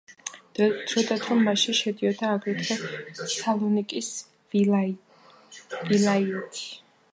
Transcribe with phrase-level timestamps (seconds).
[0.59, 2.79] დროდადრო მასში შედიოდა, აგრეთვე,
[3.35, 4.09] სალონიკის
[4.57, 6.67] ვილაიეთი.